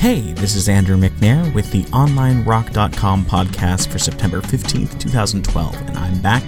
Hey, 0.00 0.32
this 0.32 0.56
is 0.56 0.70
Andrew 0.70 0.96
McNair 0.96 1.54
with 1.54 1.70
the 1.72 1.82
OnlineRock.com 1.82 3.26
podcast 3.26 3.88
for 3.92 3.98
September 3.98 4.40
15th, 4.40 4.98
2012, 4.98 5.74
and 5.74 5.98
I'm 5.98 6.18
back 6.22 6.42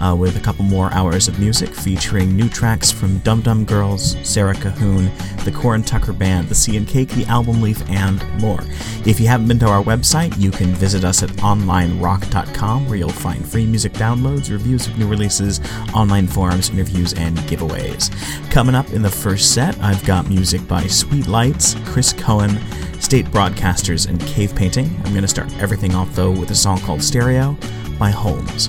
uh, 0.00 0.14
with 0.18 0.36
a 0.36 0.40
couple 0.40 0.64
more 0.64 0.92
hours 0.92 1.28
of 1.28 1.38
music 1.38 1.74
featuring 1.74 2.36
new 2.36 2.48
tracks 2.48 2.90
from 2.90 3.18
Dum 3.18 3.40
Dum 3.40 3.64
Girls, 3.64 4.16
Sera 4.26 4.54
Cahoone, 4.54 5.10
the 5.44 5.52
Corin 5.52 5.82
Tucker 5.82 6.12
Band, 6.12 6.48
the 6.48 6.54
Sea 6.54 6.76
and 6.76 6.86
Cake, 6.86 7.08
the 7.10 7.24
Album 7.26 7.62
Leaf, 7.62 7.88
and 7.90 8.22
more. 8.40 8.60
If 9.04 9.20
you 9.20 9.28
haven't 9.28 9.48
been 9.48 9.58
to 9.60 9.68
our 9.68 9.82
website, 9.82 10.38
you 10.38 10.50
can 10.50 10.68
visit 10.68 11.04
us 11.04 11.22
at 11.22 11.30
onlinerock.com 11.30 12.88
where 12.88 12.96
you'll 12.96 13.10
find 13.10 13.46
free 13.46 13.66
music 13.66 13.92
downloads, 13.92 14.50
reviews 14.50 14.86
of 14.86 14.98
new 14.98 15.06
releases, 15.06 15.60
online 15.94 16.26
forums, 16.26 16.70
interviews, 16.70 17.12
and 17.14 17.36
giveaways. 17.40 18.10
Coming 18.50 18.74
up 18.74 18.90
in 18.90 19.02
the 19.02 19.10
first 19.10 19.54
set, 19.54 19.78
I've 19.80 20.04
got 20.04 20.28
music 20.28 20.66
by 20.66 20.86
Sweet 20.86 21.26
Lights, 21.26 21.76
Chris 21.86 22.12
Cohen, 22.12 22.58
State 23.00 23.26
Broadcasters, 23.26 24.08
and 24.08 24.20
Cave 24.22 24.54
Painting. 24.54 24.86
I'm 25.04 25.12
going 25.12 25.22
to 25.22 25.28
start 25.28 25.52
everything 25.58 25.94
off 25.94 26.14
though 26.14 26.30
with 26.30 26.50
a 26.50 26.54
song 26.54 26.80
called 26.80 27.02
Stereo 27.02 27.56
by 27.98 28.10
Holmes. 28.10 28.68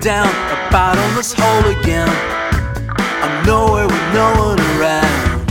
Down. 0.00 0.28
A 0.28 0.56
bottomless 0.72 1.34
hole 1.36 1.66
again. 1.76 2.08
I'm 3.20 3.44
nowhere 3.44 3.84
with 3.84 4.06
no 4.16 4.32
one 4.48 4.60
around. 4.72 5.44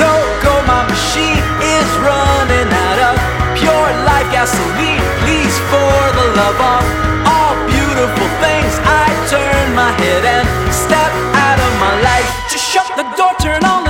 No 0.00 0.12
go, 0.40 0.52
my 0.64 0.88
machine 0.88 1.44
is 1.60 1.88
running 2.00 2.70
out 2.72 2.98
of 3.12 3.14
pure 3.60 3.90
life 4.08 4.28
gasoline. 4.32 5.04
Please, 5.20 5.56
for 5.68 6.00
the 6.16 6.26
love 6.32 6.56
of 6.56 6.84
all 7.28 7.54
beautiful 7.68 8.28
things, 8.40 8.72
I 8.88 9.12
turn 9.28 9.74
my 9.76 9.92
head 10.00 10.24
and 10.24 10.48
step 10.72 11.12
out 11.44 11.60
of 11.60 11.72
my 11.76 11.92
life. 12.00 12.28
Just 12.48 12.64
shut 12.64 12.88
the 12.96 13.04
door, 13.16 13.36
turn 13.38 13.64
on 13.68 13.83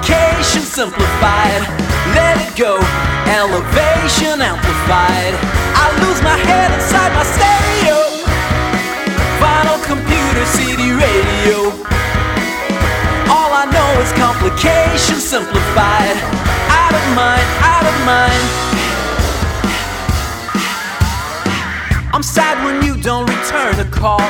is 0.00 0.06
complication 0.06 0.62
simplified. 0.62 1.62
Let 2.14 2.38
it 2.40 2.56
go, 2.56 2.76
elevation 3.26 4.40
amplified. 4.40 5.34
I 5.74 5.86
lose 6.02 6.22
my 6.22 6.36
head 6.36 6.72
inside 6.72 7.12
my 7.14 7.24
stereo 7.24 8.18
vinyl, 9.38 9.78
computer, 9.84 10.44
CD, 10.46 10.90
radio. 10.90 11.70
All 13.30 13.50
I 13.54 13.66
know 13.70 13.90
is 14.02 14.12
complication 14.12 15.16
simplified. 15.16 16.16
Out 16.70 16.94
of 16.94 17.04
mind, 17.14 17.46
out 17.62 17.86
of 17.86 17.96
mind. 18.04 18.44
I'm 22.12 22.22
sad 22.22 22.56
when 22.64 22.82
you 22.82 23.00
don't 23.00 23.28
return 23.30 23.78
a 23.78 23.88
call. 23.90 24.26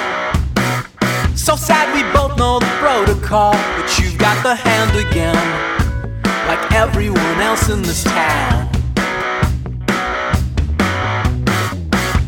So 1.35 1.57
sad 1.57 1.89
we 1.95 2.03
both 2.13 2.37
know 2.37 2.59
the 2.59 2.73
protocol, 2.83 3.53
but 3.53 3.99
you've 3.99 4.08
got 4.35 4.43
the 4.43 4.55
hand 4.55 4.95
again, 5.09 5.49
like 6.49 6.73
everyone 6.73 7.41
else 7.41 7.71
in 7.71 7.81
this 7.81 8.05
town. 8.05 8.69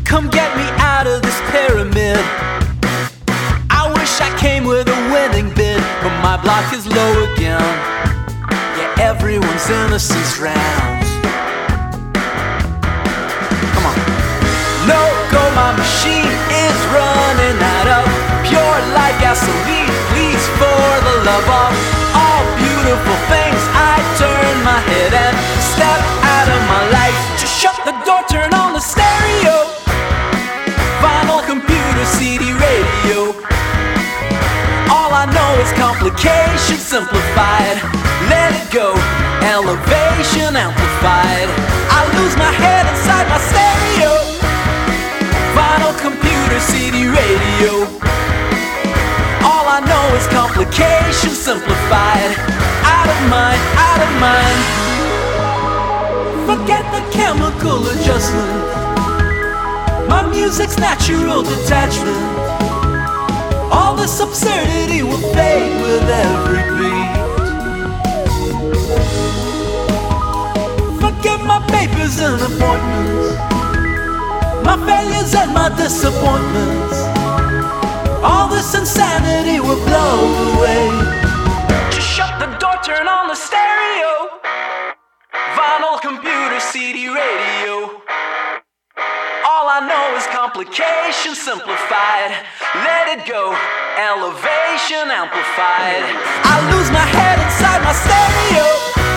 Come 0.06 0.31
get 0.31 0.56
me 0.56 0.66
out 0.78 1.06
of 1.06 1.21
this 1.21 1.38
pyramid. 1.50 2.25
I 3.69 3.93
wish 3.99 4.19
I 4.19 4.34
came 4.38 4.65
with 4.65 4.88
a 4.88 5.00
winning 5.12 5.53
bid, 5.55 5.83
but 6.03 6.15
my 6.22 6.41
block 6.43 6.72
is 6.72 6.87
low 6.87 7.12
again. 7.34 7.61
Yeah, 8.78 9.11
everyone's 9.11 9.69
innocence 9.69 10.38
rounds. 10.38 11.00
No 14.88 15.02
go, 15.28 15.42
my 15.52 15.76
machine 15.76 16.32
is 16.48 16.78
running 16.88 17.58
out 17.60 17.88
of 18.00 18.04
pure 18.48 18.78
life 18.96 19.16
gasoline. 19.20 19.92
Please, 20.08 20.44
for 20.56 20.88
the 21.04 21.16
love 21.28 21.48
of 21.48 21.70
all 22.16 22.44
beautiful 22.56 23.19
things, 23.28 23.62
I 23.76 24.00
turn 24.16 24.54
my 24.64 24.80
head 24.88 25.12
and 25.12 25.36
step 25.60 26.00
out 26.24 26.48
of 26.48 26.60
my 26.64 26.82
life. 26.96 27.16
Just 27.36 27.60
shut 27.60 27.76
the 27.84 27.92
door, 28.08 28.24
turn 28.32 28.54
on 28.54 28.72
the 28.72 28.80
stereo. 28.80 29.69
Vinyl, 31.04 31.44
computer, 31.44 32.04
CD, 32.16 32.56
radio. 32.56 33.36
All 34.88 35.12
I 35.12 35.28
know 35.28 35.50
is 35.60 35.70
complication 35.76 36.80
simplified. 36.80 37.76
Let 38.32 38.56
it 38.56 38.72
go, 38.72 38.96
elevation 39.44 40.56
amplified. 40.56 41.48
I 41.92 42.00
lose 42.16 42.36
my 42.36 42.52
head 42.52 42.88
inside 42.88 43.28
my 43.28 43.38
stereo. 43.38 44.19
Computer, 46.50 46.66
CD, 46.72 47.06
radio. 47.06 47.72
All 49.47 49.66
I 49.71 49.78
know 49.87 50.16
is 50.19 50.27
complication 50.34 51.31
simplified. 51.31 52.34
Out 52.83 53.06
of 53.06 53.21
mind, 53.31 53.61
out 53.78 54.00
of 54.03 54.11
mind. 54.19 54.59
Forget 56.50 56.83
the 56.91 57.03
chemical 57.15 57.87
adjustment. 57.87 58.66
My 60.09 60.27
music's 60.28 60.77
natural 60.78 61.43
detachment. 61.43 62.19
All 63.71 63.94
this 63.94 64.19
absurdity 64.19 65.05
will 65.05 65.22
fade 65.32 65.81
with 65.82 66.03
every 66.11 66.65
beat. 66.78 67.15
Forget 70.99 71.38
my 71.47 71.61
papers 71.69 72.19
and 72.19 72.43
appointments, 72.43 73.50
my 74.65 74.76
failures 74.87 75.34
and 75.34 75.53
my 75.53 75.69
disappointments. 75.76 76.97
All 78.22 78.48
this 78.48 78.75
insanity 78.75 79.60
will 79.60 79.81
blow 79.84 80.16
away. 80.54 80.88
Just 81.91 82.09
shut 82.09 82.38
the 82.38 82.47
door, 82.59 82.76
turn 82.84 83.09
on 83.09 83.28
the 83.28 83.34
stereo. 83.34 84.41
Vinyl, 85.56 86.00
computer, 86.00 86.60
CD, 86.60 87.09
radio. 87.09 88.00
All 89.49 89.66
I 89.69 89.81
know 89.88 90.16
is 90.16 90.26
complication 90.28 91.34
simplified. 91.34 92.32
Let 92.84 93.09
it 93.16 93.26
go, 93.26 93.53
elevation 93.97 95.09
amplified. 95.10 96.04
I 96.44 96.56
lose 96.72 96.91
my 96.91 97.06
head 97.16 97.38
inside 97.41 97.81
my 97.84 97.93
stereo. 97.93 99.09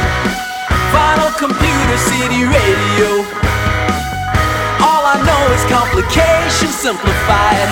Simplified. 6.83 7.69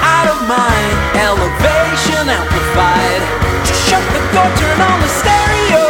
Out 0.00 0.24
of 0.24 0.40
mind, 0.48 0.96
elevation 1.20 2.24
amplified. 2.24 3.20
Just 3.60 3.84
shut 3.90 4.00
the 4.08 4.20
door, 4.32 4.48
turn 4.56 4.80
on 4.80 4.98
the 5.04 5.10
stereo. 5.20 5.82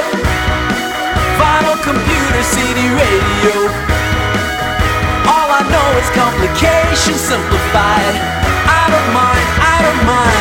Vinyl, 1.38 1.78
computer, 1.86 2.42
CD, 2.42 2.90
radio. 2.98 3.70
All 5.30 5.48
I 5.54 5.62
know 5.70 5.88
is 6.02 6.10
complication 6.18 7.14
simplified. 7.14 8.14
Out 8.66 8.90
of 8.90 9.04
mind, 9.14 9.48
out 9.70 9.84
of 9.92 9.96
mind. 10.10 10.33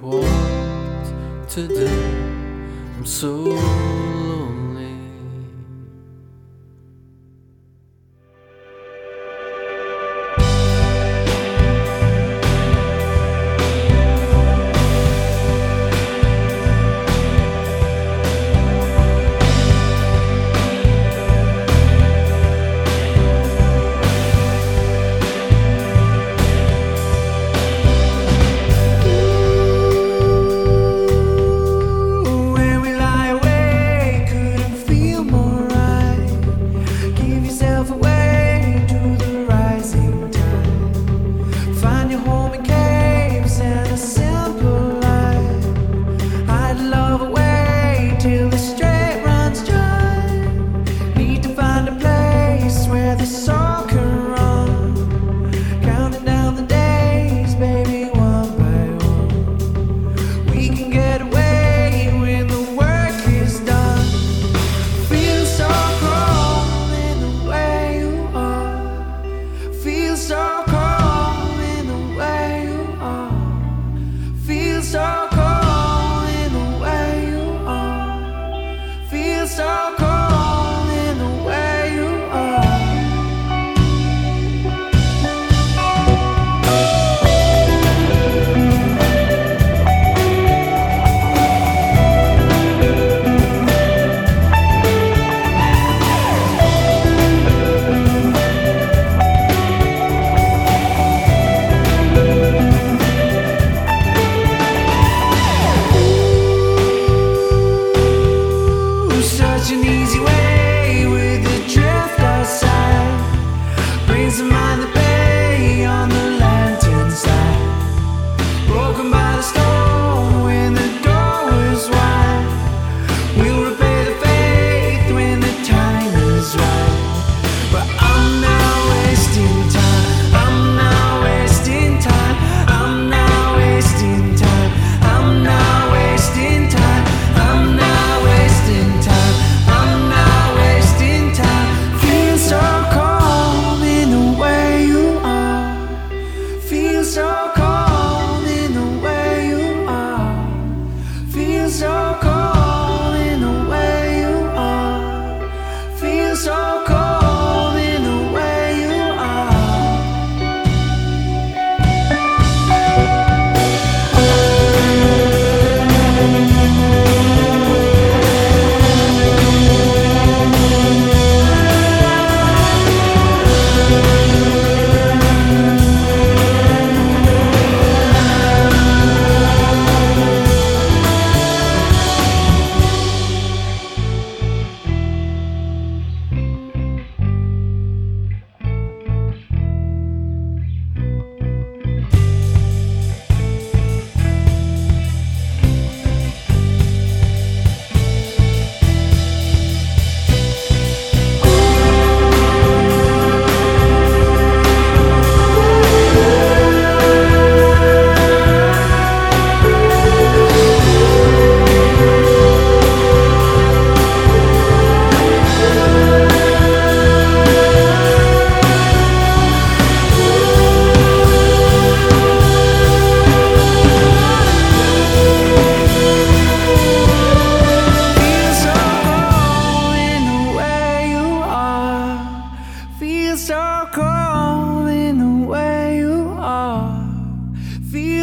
What 0.00 1.48
to 1.50 1.68
do. 1.68 1.88
I'm 2.96 3.06
so 3.06 4.39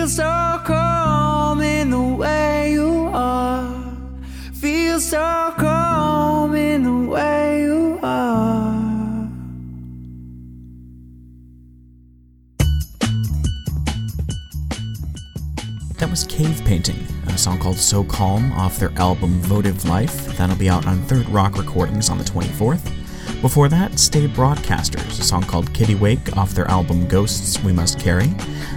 Feel 0.08 0.16
so 0.16 0.62
cold 0.64 1.62
in 1.62 1.90
the 1.90 2.02
way 2.02 2.72
you 2.72 3.10
are. 3.14 3.94
Feel 4.54 5.02
so 5.02 5.54
cold 5.58 6.56
in 6.56 6.84
the 6.84 7.12
way 7.12 7.64
you 7.64 8.00
are. 8.02 9.30
That 15.98 16.10
was 16.10 16.24
Cave 16.24 16.62
Painting, 16.64 16.96
a 17.28 17.38
song 17.38 17.60
called 17.60 17.76
So 17.76 18.06
Calm 18.06 18.54
off 18.54 18.80
their 18.80 18.94
album 18.94 19.42
Votive 19.42 19.84
Life. 19.84 20.38
That'll 20.38 20.56
be 20.56 20.70
out 20.70 20.88
on 20.88 21.02
Third 21.04 21.28
Rock 21.28 21.58
Recordings 21.58 22.10
on 22.10 22.18
the 22.18 22.24
24th. 22.24 23.07
Before 23.42 23.70
that, 23.70 24.00
State 24.00 24.32
Broadcasters, 24.32 25.20
a 25.20 25.24
song 25.24 25.44
called 25.44 25.72
Kittiwake 25.72 26.36
off 26.36 26.56
their 26.56 26.68
album 26.68 27.08
Ghosts 27.08 27.64
We 27.64 27.72
Must 27.72 28.00
Carry. 28.00 28.28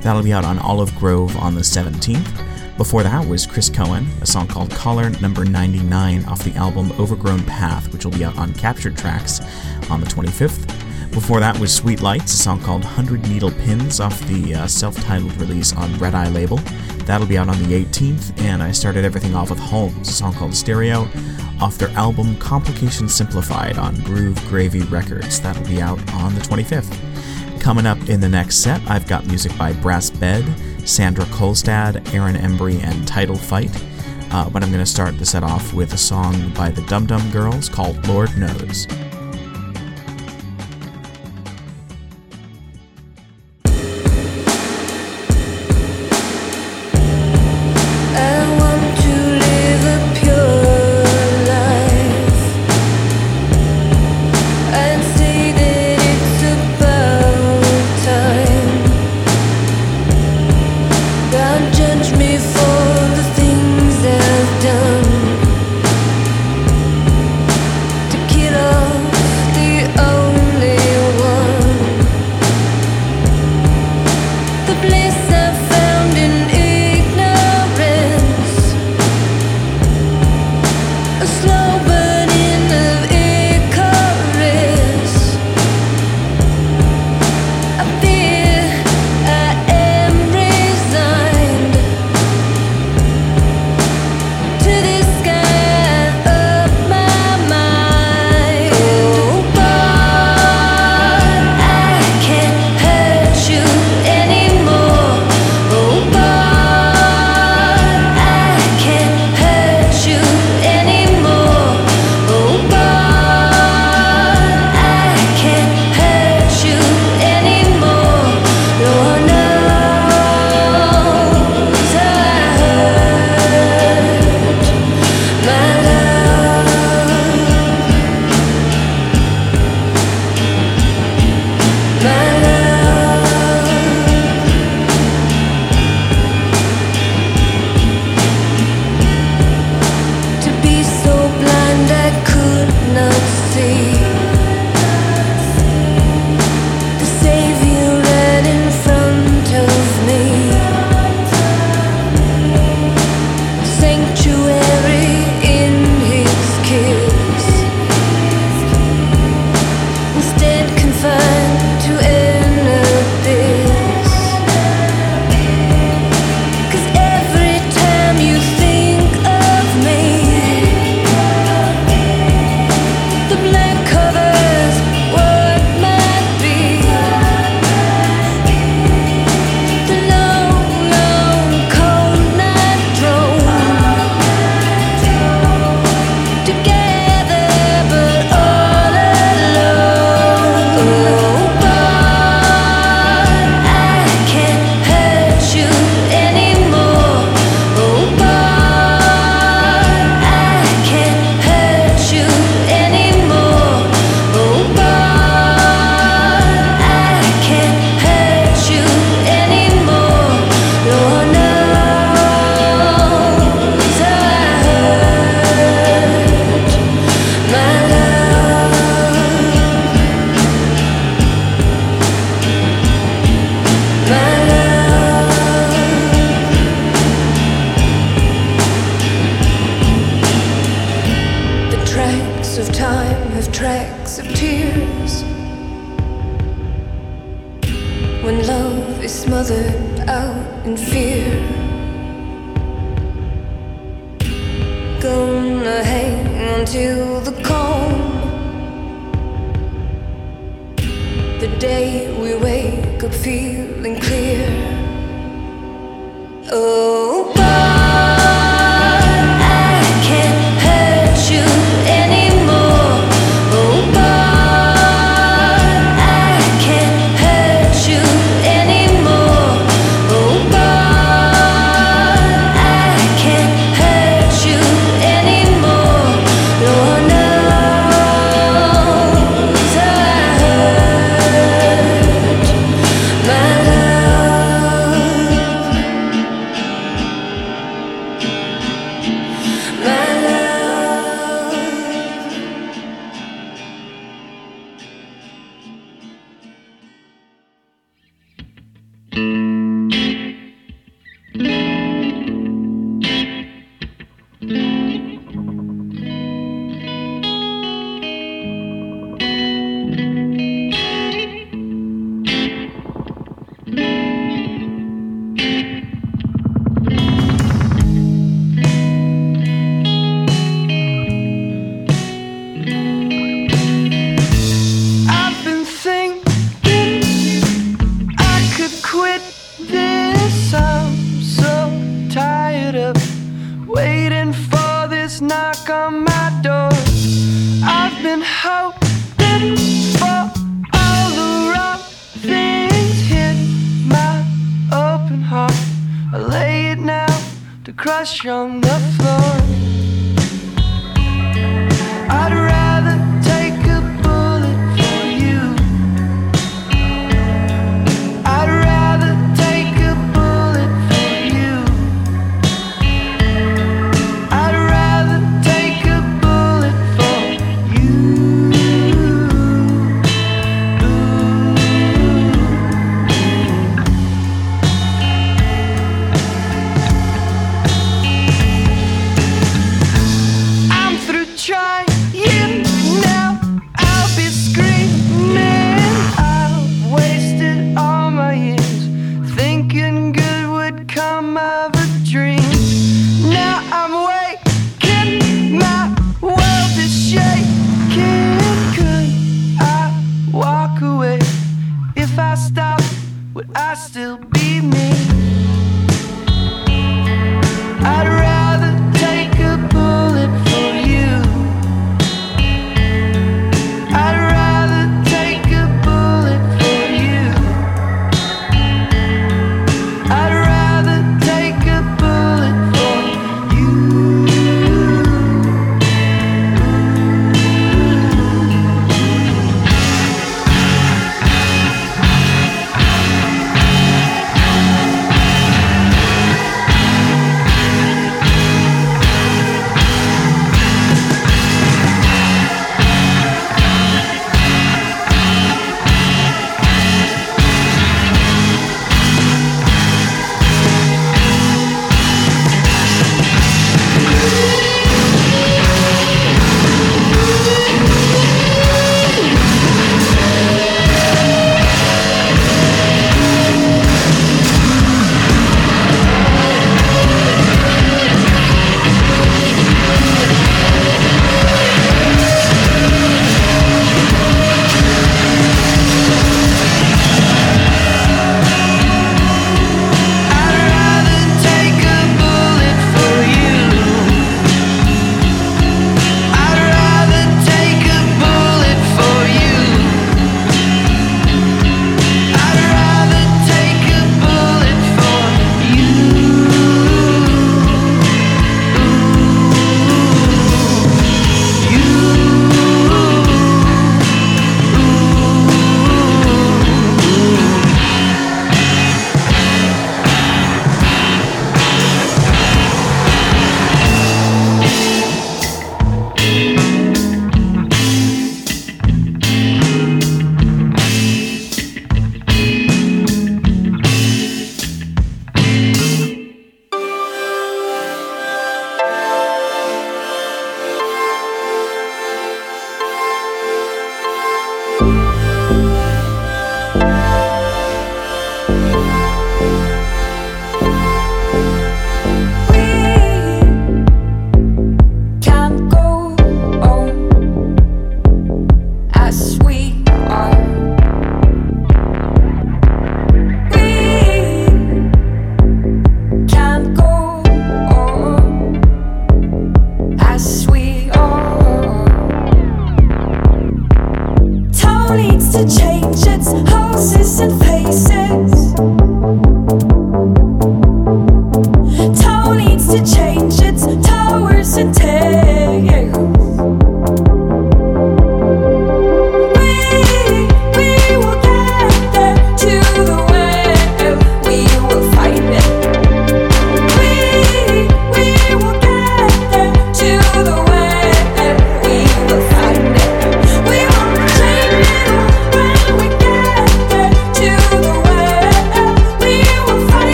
That'll 0.00 0.22
be 0.22 0.32
out 0.32 0.44
on 0.44 0.60
Olive 0.60 0.94
Grove 0.94 1.36
on 1.38 1.56
the 1.56 1.60
17th. 1.60 2.76
Before 2.76 3.02
that 3.02 3.26
was 3.26 3.46
Chris 3.46 3.68
Cohen, 3.68 4.06
a 4.20 4.26
song 4.26 4.46
called 4.46 4.70
Caller 4.70 5.10
Number 5.20 5.44
99 5.44 6.24
off 6.26 6.44
the 6.44 6.54
album 6.54 6.92
Overgrown 7.00 7.42
Path, 7.44 7.92
which 7.92 8.04
will 8.04 8.12
be 8.12 8.24
out 8.24 8.38
on 8.38 8.52
Captured 8.54 8.96
Tracks 8.96 9.40
on 9.90 10.00
the 10.00 10.06
25th. 10.06 10.83
Before 11.14 11.38
that 11.38 11.56
was 11.60 11.72
Sweet 11.72 12.02
Lights, 12.02 12.34
a 12.34 12.36
song 12.36 12.60
called 12.60 12.82
100 12.82 13.28
Needle 13.28 13.52
Pins 13.52 14.00
off 14.00 14.20
the 14.22 14.52
uh, 14.52 14.66
self 14.66 14.96
titled 14.96 15.32
release 15.36 15.72
on 15.72 15.96
Redeye 15.96 16.28
label. 16.28 16.56
That'll 17.06 17.28
be 17.28 17.38
out 17.38 17.48
on 17.48 17.56
the 17.62 17.84
18th, 17.84 18.40
and 18.40 18.60
I 18.60 18.72
started 18.72 19.04
everything 19.04 19.36
off 19.36 19.50
with 19.50 19.60
Holmes, 19.60 20.08
a 20.08 20.12
song 20.12 20.34
called 20.34 20.52
Stereo, 20.56 21.08
off 21.60 21.78
their 21.78 21.90
album 21.90 22.36
Complication 22.38 23.08
Simplified 23.08 23.78
on 23.78 23.94
Groove 24.00 24.36
Gravy 24.48 24.82
Records. 24.82 25.40
That'll 25.40 25.64
be 25.68 25.80
out 25.80 26.00
on 26.14 26.34
the 26.34 26.40
25th. 26.40 27.60
Coming 27.60 27.86
up 27.86 28.08
in 28.08 28.18
the 28.18 28.28
next 28.28 28.56
set, 28.56 28.82
I've 28.90 29.06
got 29.06 29.24
music 29.24 29.56
by 29.56 29.72
Brass 29.72 30.10
Bed, 30.10 30.44
Sandra 30.84 31.26
Kolstad, 31.26 32.12
Aaron 32.12 32.34
Embry, 32.34 32.82
and 32.82 33.06
Title 33.06 33.36
Fight. 33.36 33.70
Uh, 34.32 34.50
but 34.50 34.64
I'm 34.64 34.72
going 34.72 34.84
to 34.84 34.90
start 34.90 35.16
the 35.16 35.24
set 35.24 35.44
off 35.44 35.72
with 35.74 35.92
a 35.92 35.98
song 35.98 36.52
by 36.54 36.70
the 36.70 36.82
Dum 36.82 37.06
Dum 37.06 37.30
Girls 37.30 37.68
called 37.68 38.04
Lord 38.08 38.36
Knows. 38.36 38.88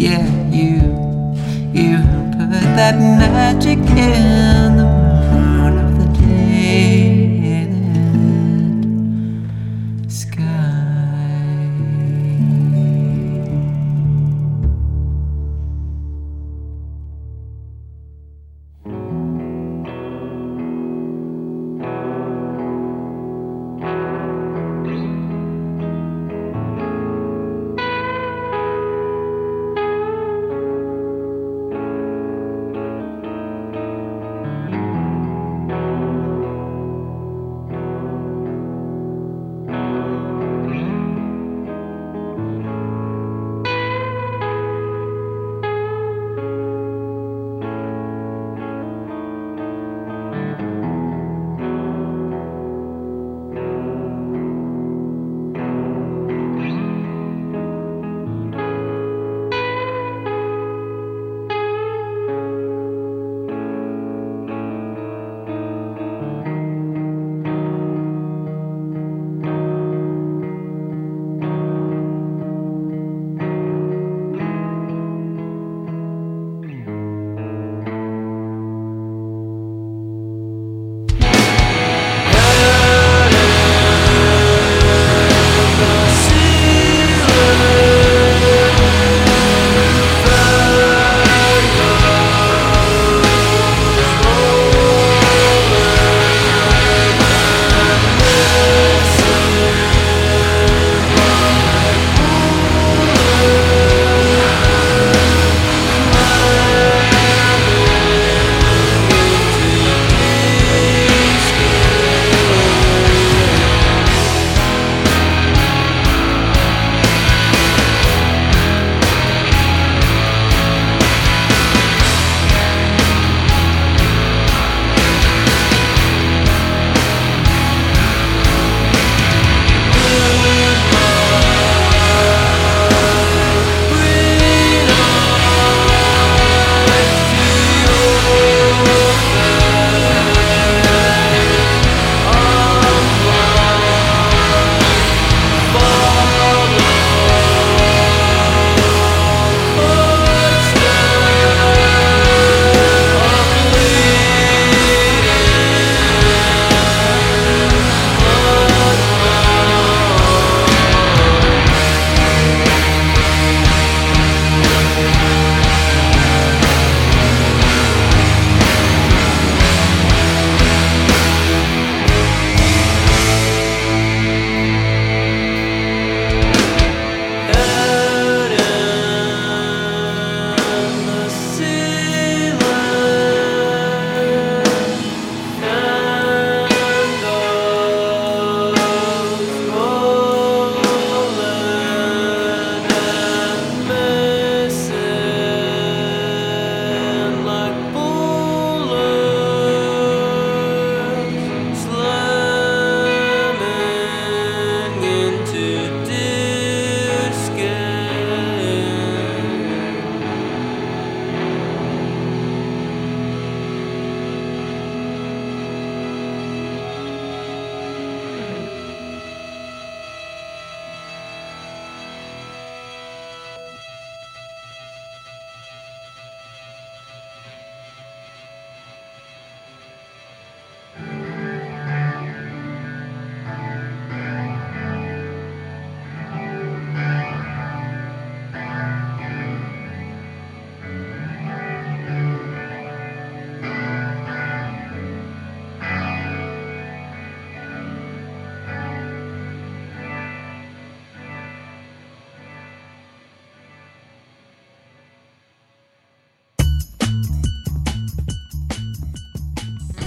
Yeah, 0.00 0.24
you. 0.50 0.80
You 1.74 1.98
put 2.32 2.64
that 2.78 2.96
magic 2.98 3.78
in 3.78 4.78
the 4.78 4.99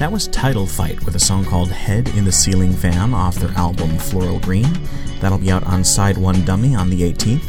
That 0.03 0.11
was 0.11 0.27
Title 0.27 0.67
Fight 0.67 1.01
with 1.05 1.15
a 1.15 1.19
song 1.19 1.45
called 1.45 1.71
Head 1.71 2.09
in 2.09 2.25
the 2.25 2.31
Ceiling 2.33 2.73
Fan 2.73 3.13
off 3.13 3.35
their 3.35 3.51
album 3.51 3.97
Floral 3.97 4.37
Green. 4.37 4.67
That'll 5.21 5.37
be 5.37 5.49
out 5.49 5.63
on 5.63 5.83
SideOneDummy 5.83 6.77
on 6.77 6.89
the 6.89 7.09
18th. 7.09 7.45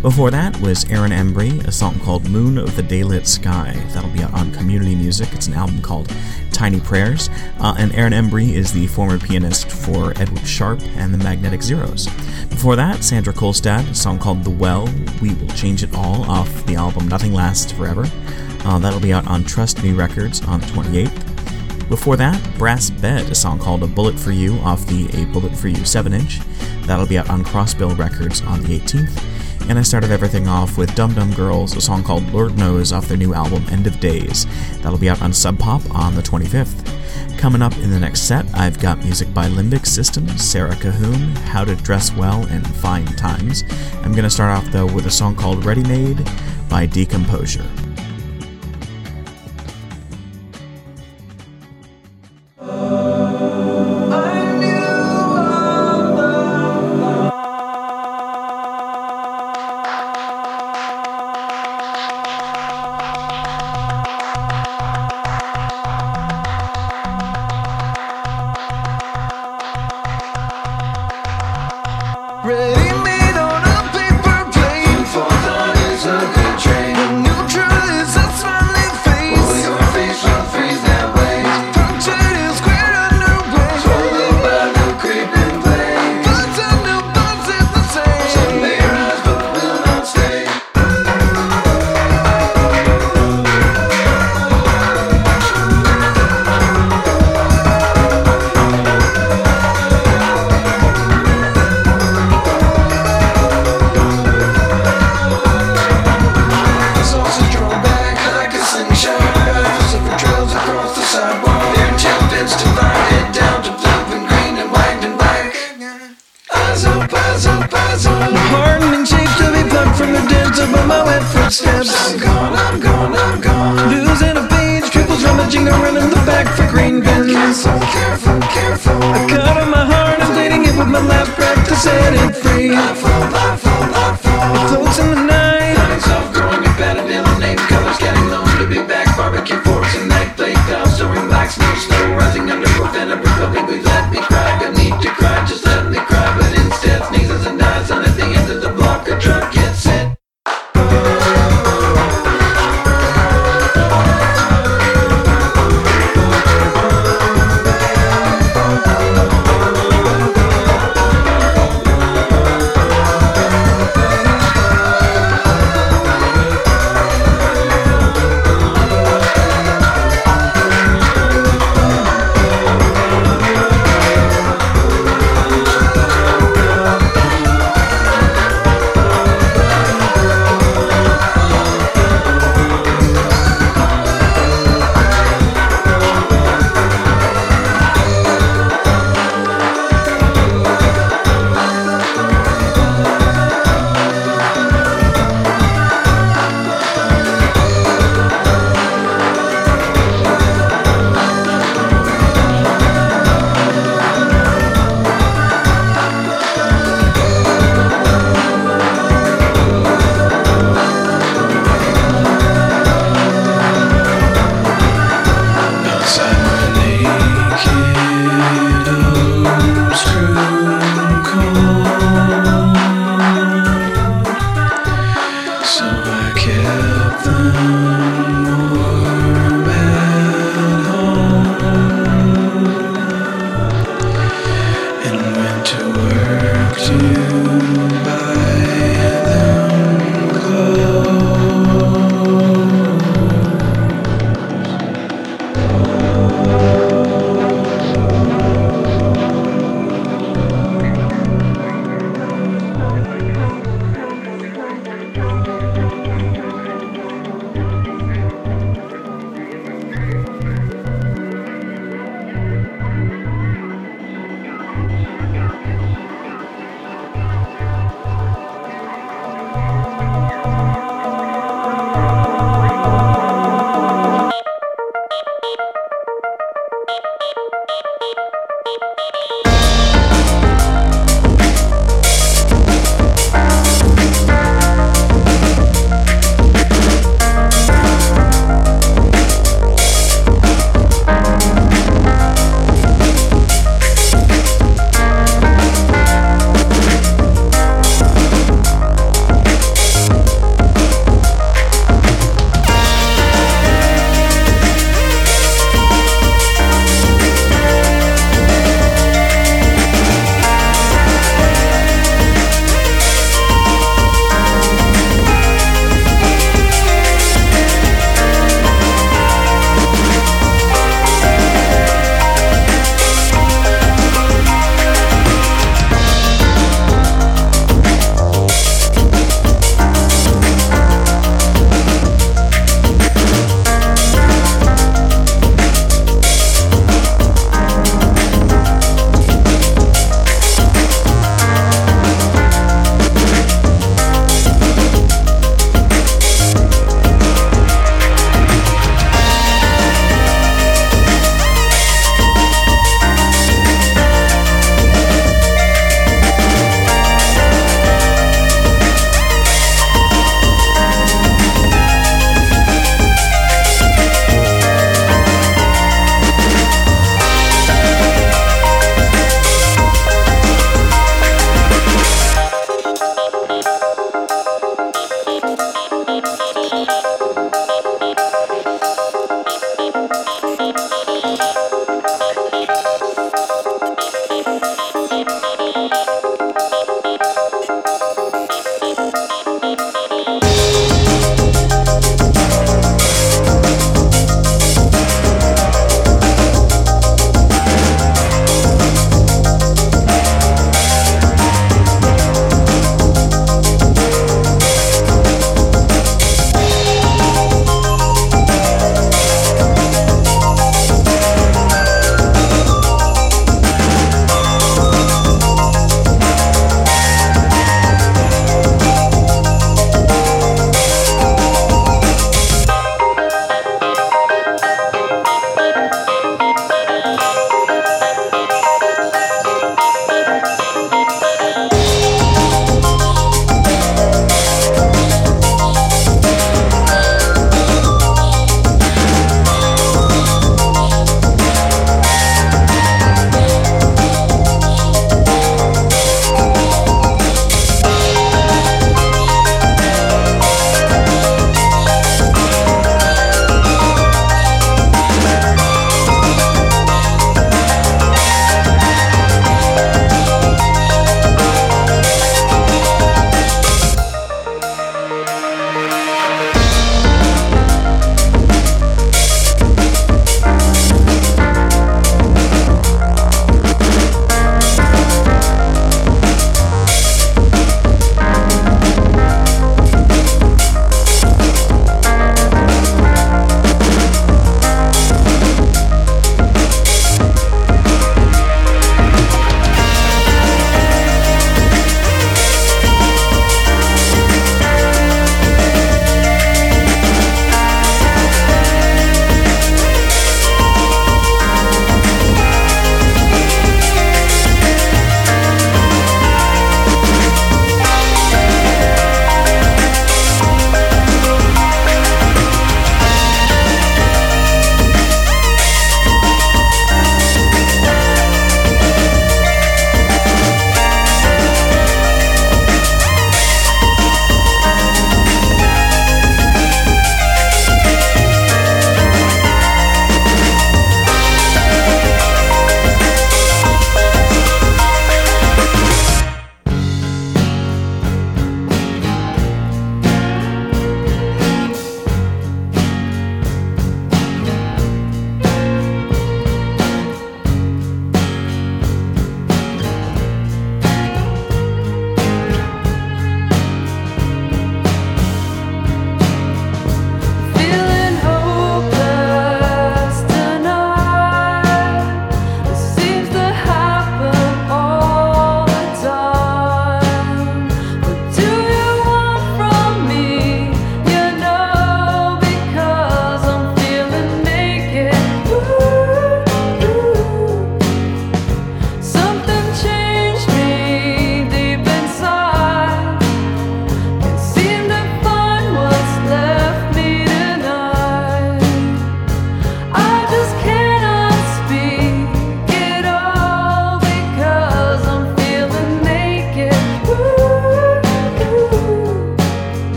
Before 0.00 0.30
that 0.30 0.58
was 0.62 0.86
Aaron 0.86 1.10
Embry, 1.10 1.62
a 1.66 1.70
song 1.70 2.00
called 2.00 2.26
Moon 2.30 2.56
of 2.56 2.76
the 2.76 2.82
Daylit 2.82 3.26
Sky. 3.26 3.74
That'll 3.88 4.08
be 4.08 4.22
out 4.22 4.32
on 4.32 4.52
Community 4.52 4.94
Music. 4.94 5.28
It's 5.34 5.48
an 5.48 5.52
album 5.52 5.82
called 5.82 6.10
Tiny 6.50 6.80
Prayers. 6.80 7.28
Uh, 7.60 7.74
and 7.78 7.94
Aaron 7.94 8.14
Embry 8.14 8.54
is 8.54 8.72
the 8.72 8.86
former 8.86 9.18
pianist 9.18 9.70
for 9.70 10.12
Edward 10.18 10.46
Sharpe 10.46 10.80
and 10.96 11.12
the 11.12 11.18
Magnetic 11.18 11.60
Zeros. 11.60 12.06
Before 12.48 12.74
that, 12.74 13.04
Sandra 13.04 13.34
Kolstad, 13.34 13.86
a 13.90 13.94
song 13.94 14.18
called 14.18 14.44
The 14.44 14.50
Well, 14.50 14.88
We 15.20 15.34
Will 15.34 15.48
Change 15.48 15.82
It 15.82 15.94
All 15.94 16.22
off 16.22 16.64
the 16.64 16.76
album 16.76 17.06
Nothing 17.06 17.34
Lasts 17.34 17.70
Forever. 17.70 18.06
Uh, 18.64 18.78
that'll 18.78 18.98
be 18.98 19.12
out 19.12 19.26
on 19.26 19.44
Trust 19.44 19.82
Me 19.82 19.92
Records 19.92 20.42
on 20.46 20.60
the 20.60 20.66
28th. 20.68 21.27
Before 21.88 22.16
that, 22.18 22.58
Brass 22.58 22.90
Bed, 22.90 23.30
a 23.30 23.34
song 23.34 23.58
called 23.58 23.82
A 23.82 23.86
Bullet 23.86 24.18
for 24.18 24.30
You 24.30 24.56
off 24.58 24.86
the 24.86 25.08
A 25.14 25.24
Bullet 25.26 25.56
for 25.56 25.68
You 25.68 25.84
7 25.86 26.12
inch. 26.12 26.40
That'll 26.82 27.06
be 27.06 27.18
out 27.18 27.30
on 27.30 27.42
Crossbill 27.42 27.96
Records 27.96 28.42
on 28.42 28.62
the 28.62 28.78
18th. 28.78 29.68
And 29.70 29.78
I 29.78 29.82
started 29.82 30.10
everything 30.10 30.48
off 30.48 30.76
with 30.76 30.94
Dum 30.94 31.14
Dum 31.14 31.32
Girls, 31.32 31.76
a 31.76 31.80
song 31.80 32.02
called 32.02 32.30
Lord 32.30 32.58
Knows 32.58 32.92
off 32.92 33.08
their 33.08 33.16
new 33.16 33.32
album 33.32 33.64
End 33.70 33.86
of 33.86 34.00
Daze. 34.00 34.46
That'll 34.82 34.98
be 34.98 35.08
out 35.08 35.22
on 35.22 35.32
Sub 35.32 35.58
Pop 35.58 35.82
on 35.94 36.14
the 36.14 36.22
25th. 36.22 37.38
Coming 37.38 37.62
up 37.62 37.76
in 37.78 37.90
the 37.90 38.00
next 38.00 38.22
set, 38.22 38.44
I've 38.54 38.78
got 38.78 38.98
music 38.98 39.32
by 39.32 39.46
Lymbyc 39.48 39.82
Systym, 39.82 40.38
Sera 40.38 40.74
Cahoone, 40.76 41.36
How 41.36 41.64
to 41.64 41.74
Dress 41.76 42.12
Well 42.14 42.46
in 42.48 42.64
Fine 42.64 43.06
Times. 43.16 43.64
I'm 44.02 44.12
going 44.12 44.24
to 44.24 44.30
start 44.30 44.56
off 44.56 44.70
though 44.72 44.86
with 44.86 45.06
a 45.06 45.10
song 45.10 45.36
called 45.36 45.64
Ready 45.64 45.84
Made 45.84 46.28
by 46.68 46.84
Decomposure. 46.84 47.87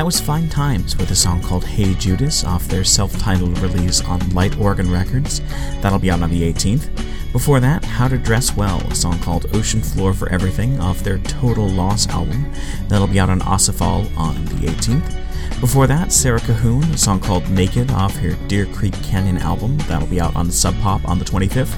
That 0.00 0.06
was 0.06 0.18
Fine 0.18 0.48
Times 0.48 0.96
with 0.96 1.10
a 1.10 1.14
song 1.14 1.42
called 1.42 1.62
Hey 1.62 1.92
Judas 1.92 2.42
off 2.42 2.66
their 2.68 2.84
self 2.84 3.12
titled 3.18 3.58
release 3.58 4.02
on 4.02 4.30
Light 4.30 4.58
Organ 4.58 4.90
Records. 4.90 5.42
That'll 5.82 5.98
be 5.98 6.10
out 6.10 6.22
on 6.22 6.30
the 6.30 6.50
18th. 6.50 6.88
Before 7.34 7.60
that, 7.60 7.84
How 7.84 8.08
to 8.08 8.16
Dress 8.16 8.56
Well, 8.56 8.80
a 8.90 8.94
song 8.94 9.18
called 9.18 9.54
Ocean 9.54 9.82
Floor 9.82 10.14
for 10.14 10.30
Everything 10.30 10.80
off 10.80 11.00
their 11.00 11.18
Total 11.18 11.68
Loss 11.68 12.08
album. 12.08 12.50
That'll 12.88 13.08
be 13.08 13.20
out 13.20 13.28
on 13.28 13.40
Acéphale 13.40 14.10
on 14.16 14.42
the 14.46 14.68
18th. 14.68 15.60
Before 15.60 15.86
that, 15.86 16.12
Sera 16.12 16.40
Cahoone, 16.40 16.94
a 16.94 16.96
song 16.96 17.20
called 17.20 17.50
Naked 17.50 17.90
off 17.90 18.16
her 18.16 18.32
Deer 18.48 18.64
Creek 18.64 18.94
Canyon 19.02 19.36
album. 19.36 19.76
That'll 19.86 20.08
be 20.08 20.18
out 20.18 20.34
on 20.34 20.50
Sub 20.50 20.74
Pop 20.80 21.06
on 21.06 21.18
the 21.18 21.26
25th. 21.26 21.76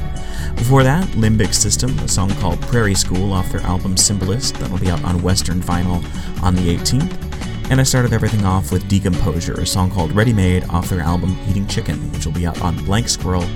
Before 0.57 0.85
that, 0.85 1.09
Lymbyc 1.17 1.49
Systym, 1.49 2.01
a 2.01 2.07
song 2.07 2.31
called 2.37 2.63
Prairie 2.63 2.95
School 2.95 3.33
off 3.33 3.51
their 3.51 3.63
album 3.63 3.97
Symbolyst. 3.97 4.55
That'll 4.61 4.79
be 4.79 4.93
out 4.93 5.03
on 5.03 5.23
Western 5.23 5.61
Vinyl 5.61 6.05
on 6.41 6.55
the 6.55 6.77
18th. 6.77 7.32
And 7.73 7.81
I 7.81 7.85
started 7.85 8.13
everything 8.13 8.45
off 8.45 8.71
with 8.71 8.87
Decomposure, 8.87 9.55
a 9.55 9.65
song 9.65 9.91
called 9.91 10.11
Readymade 10.11 10.69
off 10.69 10.91
their 10.91 11.01
album 11.01 11.39
Eating 11.49 11.67
Chicken, 11.67 11.97
which 12.13 12.27
will 12.27 12.35
be 12.35 12.47
out 12.47 12.61
on 12.61 12.77
Blank 12.85 13.09
Squirrel 13.09 13.47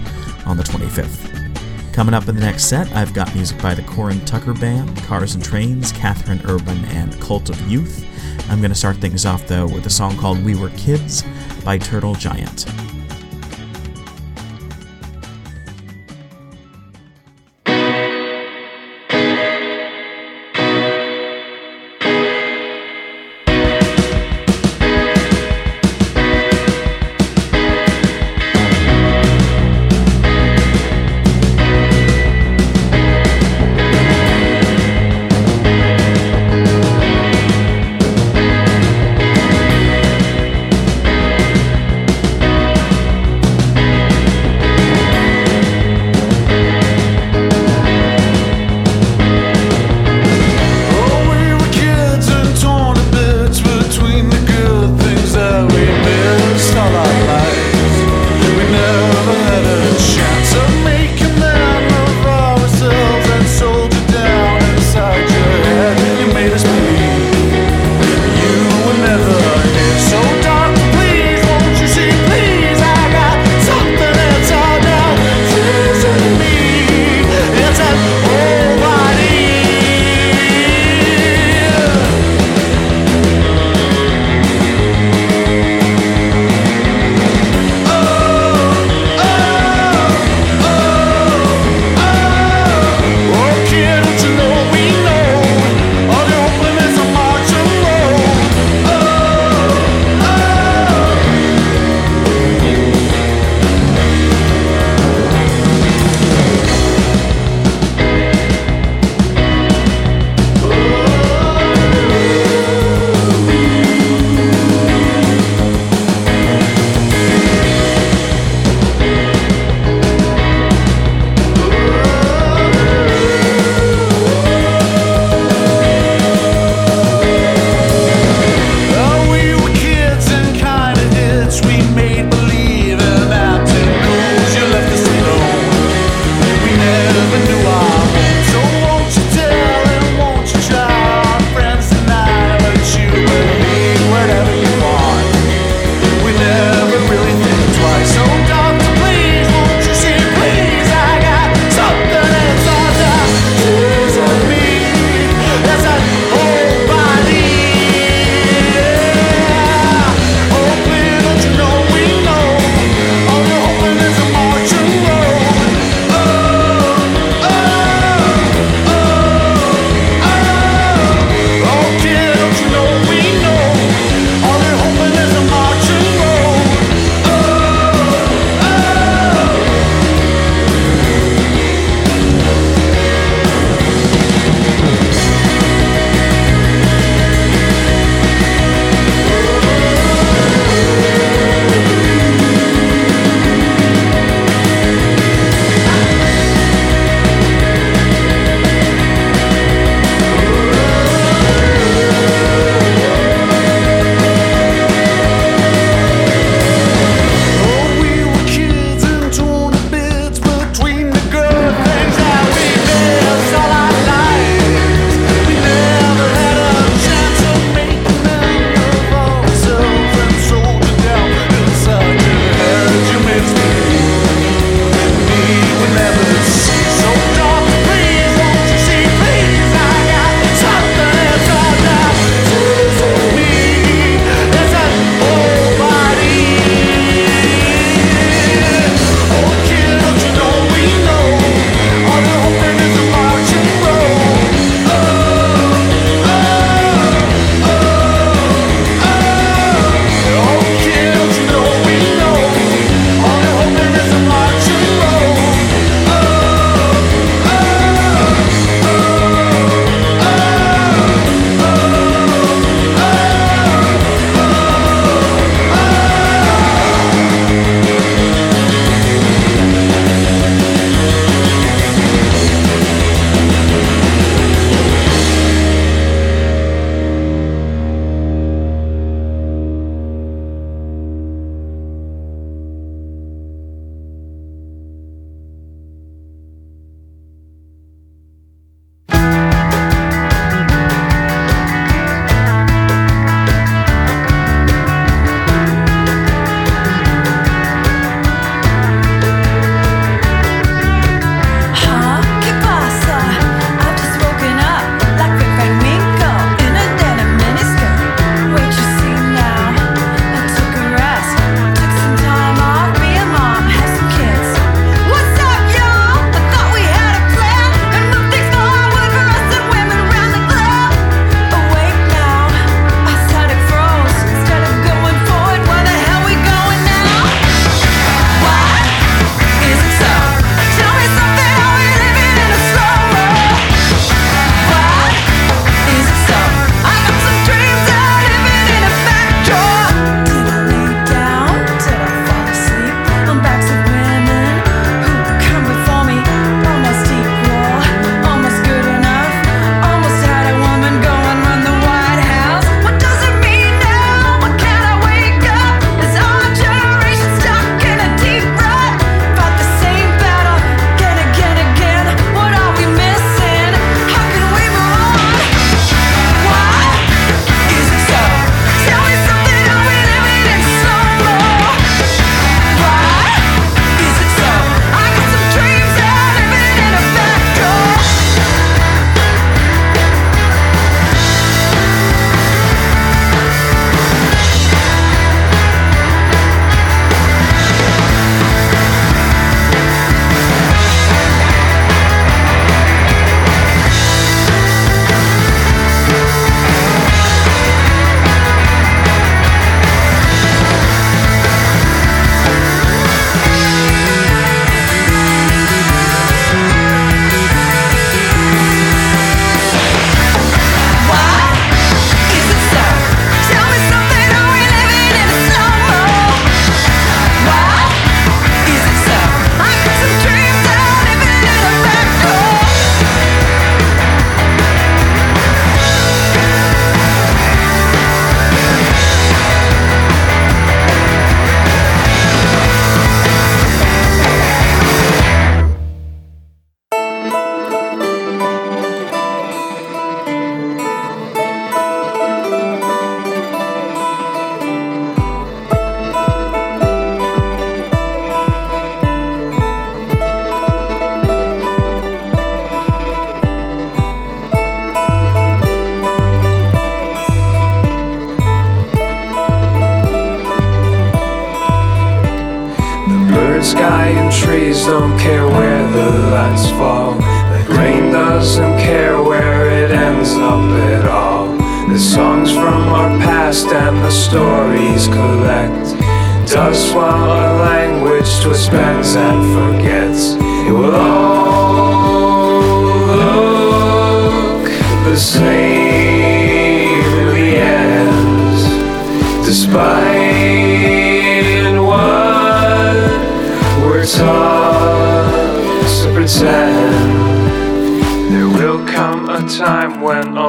on 0.46 0.56
the 0.56 0.62
25th. 0.62 1.92
Coming 1.92 2.14
up 2.14 2.26
in 2.26 2.34
the 2.34 2.40
next 2.40 2.64
set, 2.64 2.90
I've 2.92 3.12
got 3.12 3.34
music 3.34 3.60
by 3.60 3.74
the 3.74 3.82
Corin 3.82 4.24
Tucker 4.24 4.54
Band, 4.54 4.96
Cars 5.02 5.34
and 5.34 5.44
Trains, 5.44 5.92
Catherine 5.92 6.40
Irwin, 6.48 6.82
and 6.86 7.20
Cult 7.20 7.50
of 7.50 7.60
Youth. 7.70 8.06
I'm 8.48 8.60
going 8.60 8.70
to 8.70 8.74
start 8.74 8.96
things 8.96 9.26
off 9.26 9.46
though 9.48 9.66
with 9.66 9.84
a 9.84 9.90
song 9.90 10.16
called 10.16 10.42
We 10.42 10.54
Were 10.54 10.70
Kids 10.70 11.22
by 11.62 11.76
Turtle 11.76 12.14
Giant. 12.14 12.64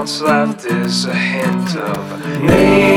what's 0.07 0.21
left 0.21 0.65
is 0.65 1.03
a 1.03 1.13
hint 1.13 1.75
of 1.75 2.41
me. 2.41 2.96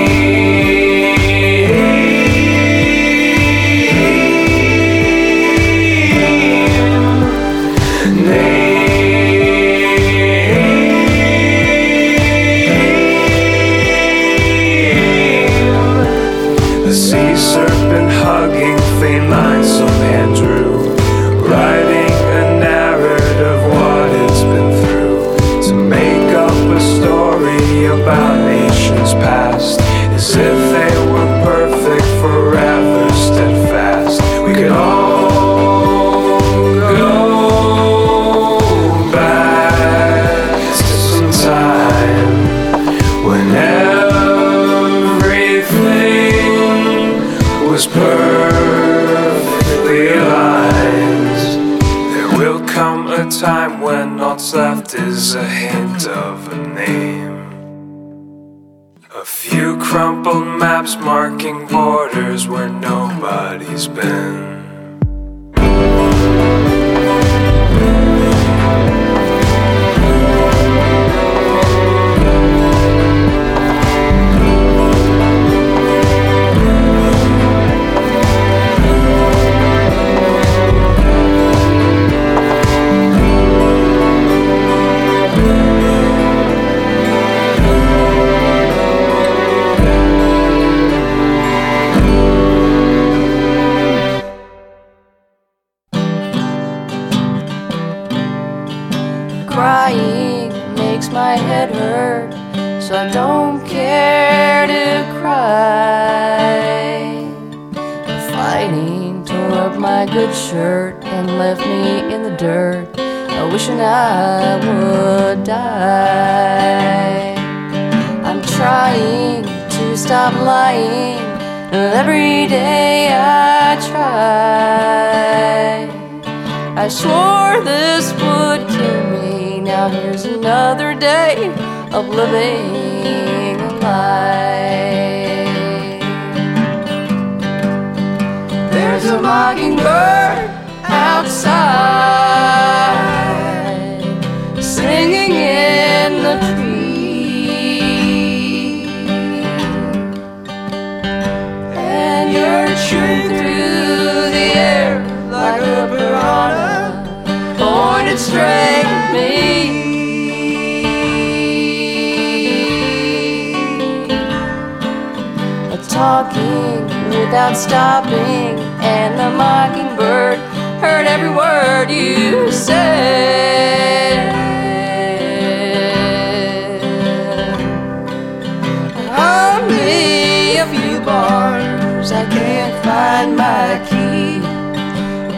find 182.83 183.37
my 183.37 183.79
key. 183.89 184.41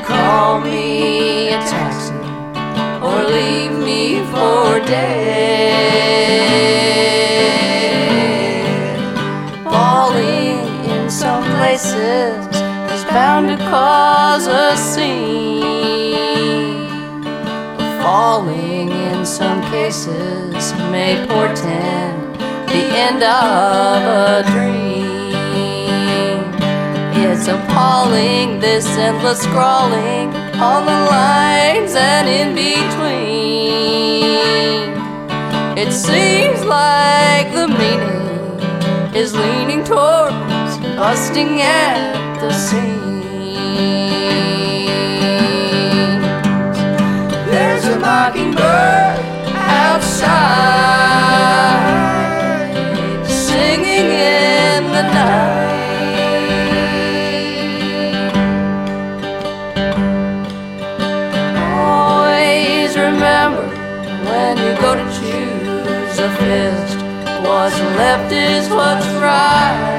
Call 0.05 0.61
me 0.61 1.49
a 1.49 1.59
taxi 1.73 2.15
or 3.07 3.19
leave 3.25 3.73
me 3.73 4.21
for 4.33 4.81
dead. 4.81 5.73
Falling 9.65 10.61
in 10.91 11.11
some 11.11 11.45
places 11.57 12.47
is 12.95 13.05
bound 13.05 13.49
to 13.49 13.57
cause 13.71 14.47
a 14.47 14.77
scene. 14.77 15.63
Falling 18.01 18.91
in 18.91 19.25
some 19.25 19.63
cases 19.71 20.73
may 20.91 21.15
portend 21.29 22.35
the 22.69 22.83
end 23.07 23.23
of 23.23 24.03
a 24.05 24.43
dream. 24.51 25.12
It's 27.45 27.51
appalling, 27.51 28.61
this 28.61 28.87
endless 28.87 29.43
scrawling 29.43 30.33
on 30.63 30.87
the 30.87 30.93
lines 31.11 31.93
and 31.97 32.29
in 32.29 32.55
between. 32.55 33.03
It 35.77 35.93
seems 35.93 36.65
like 36.65 37.53
the 37.53 37.67
meaning 37.67 38.61
is 39.17 39.35
leaning 39.35 39.83
towards 39.83 40.79
busting 40.95 41.63
at 41.63 42.39
the 42.41 42.53
seams. 42.53 43.25
There's 47.51 47.85
a 47.87 47.99
mockingbird 47.99 49.19
outside. 49.67 51.02
is 68.33 68.69
what's 68.69 69.07
right. 69.21 69.91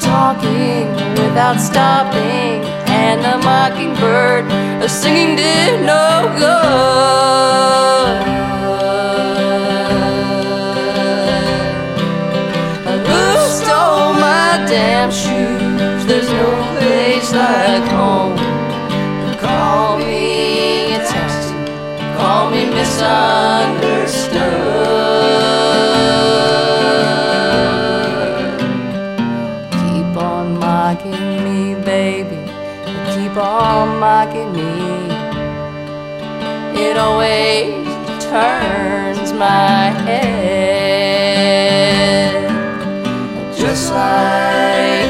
Talking 0.00 0.92
without 1.14 1.58
stopping, 1.58 2.62
and 2.86 3.20
a 3.24 3.38
mockingbird, 3.38 4.44
a 4.82 4.88
singing 4.88 5.36
did 5.36 5.80
no 5.86 6.32
good. 6.36 6.52
I 12.86 12.94
lost 13.08 13.66
my 14.20 14.64
damn 14.68 15.10
shoes. 15.10 16.04
There's 16.06 16.28
no 16.28 16.50
place 16.76 17.32
like 17.32 17.88
home. 17.90 18.51
Misunderstood. 22.74 24.42
Keep 29.70 30.16
on 30.16 30.58
mocking 30.58 31.44
me, 31.44 31.74
baby. 31.84 32.38
Keep 33.14 33.36
on 33.36 33.98
mocking 33.98 34.52
me. 34.52 34.72
It 36.84 36.96
always 36.96 37.86
turns 38.24 39.32
my 39.32 39.90
head. 40.06 40.32
Just 43.56 43.92
like 43.92 45.01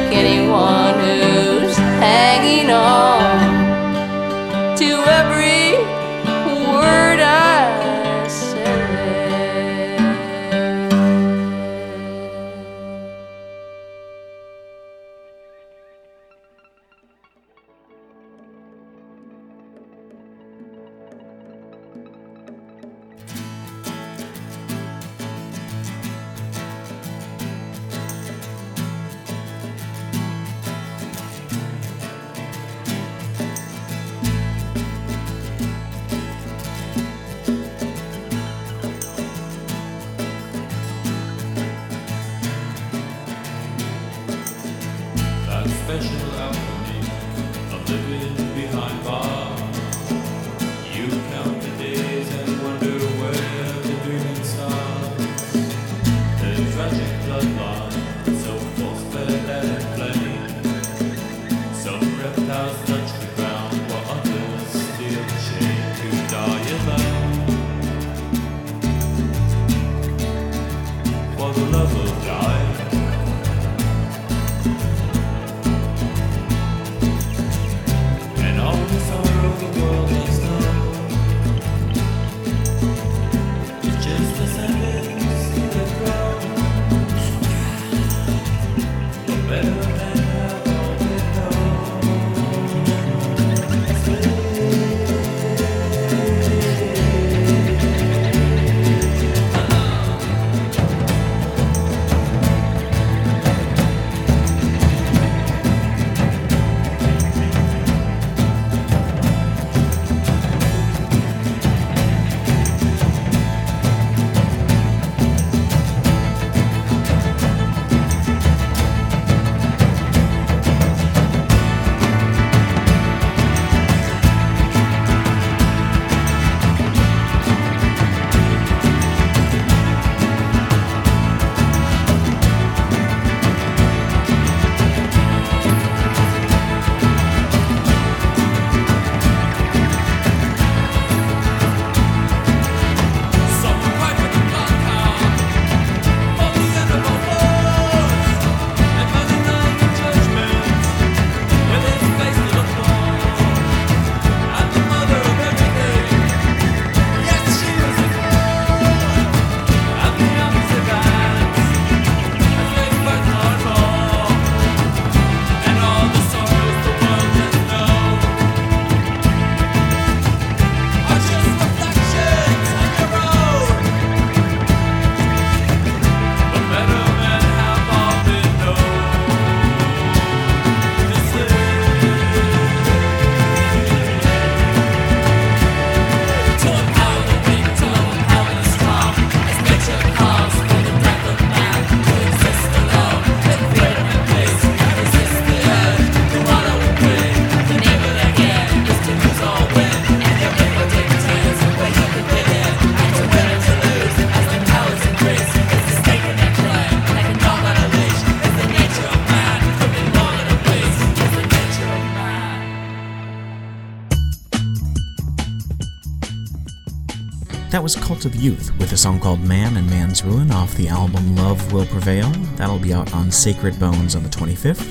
That 217.83 217.97
was 217.97 217.97
Cult 217.97 218.25
of 218.27 218.37
Youth 218.37 218.71
with 218.79 218.93
a 218.93 218.97
song 218.97 219.19
called 219.19 219.41
Man 219.41 219.77
and 219.77 219.91
Man's 219.91 220.23
Ruin 220.23 220.53
off 220.53 220.73
the 220.77 220.87
album 220.87 221.35
Love 221.35 221.73
Will 221.73 221.85
Prevail. 221.85 222.31
That'll 222.55 222.79
be 222.79 222.95
out 222.95 223.13
on 223.13 223.33
Sacred 223.33 223.77
Bones 223.81 224.15
on 224.15 224.23
the 224.23 224.29
25th. 224.29 224.89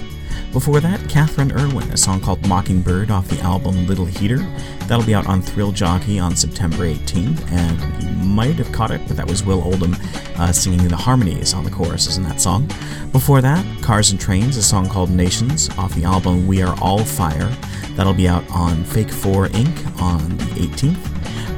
Before 0.52 0.82
that, 0.82 1.00
Catherine 1.08 1.54
Irwin, 1.54 1.90
a 1.92 1.96
song 1.96 2.20
called 2.20 2.46
Mockingbird 2.46 3.10
off 3.10 3.30
the 3.30 3.40
album 3.40 3.88
Little 3.88 4.04
Heater. 4.04 4.40
That'll 4.88 5.06
be 5.06 5.16
out 5.16 5.26
on 5.26 5.42
Thrill 5.42 5.72
Jockey 5.72 6.20
on 6.20 6.36
September 6.36 6.80
18th, 6.80 7.50
and 7.54 8.04
you 8.04 8.10
might 8.10 8.56
have 8.56 8.74
caught 8.74 8.92
it, 8.92 9.00
but 9.08 9.16
that 9.16 9.30
was 9.30 9.42
Will 9.42 9.64
Oldham 9.64 9.96
uh, 10.36 10.52
singing 10.52 10.86
the 10.90 10.98
harmonies 10.98 11.54
on 11.54 11.64
the 11.64 11.72
choruses 11.72 12.18
in 12.18 12.24
that 12.24 12.42
song. 12.42 12.70
Before 13.14 13.40
that, 13.40 13.66
Cars 13.82 14.12
and 14.12 14.20
Trains, 14.20 14.58
a 14.58 14.64
song 14.64 14.90
called 14.90 15.12
Nations 15.12 15.70
off 15.78 15.96
the 15.96 16.04
album 16.04 16.46
We 16.46 16.62
Are 16.62 16.78
All 16.82 17.06
Fire. 17.06 17.56
That'll 17.96 18.14
be 18.14 18.28
out 18.28 18.44
on 18.52 18.84
Fake 18.84 19.12
Four 19.12 19.48
Inc. 19.48 20.02
on 20.02 20.38
the 20.38 20.68
18th. 20.68 21.11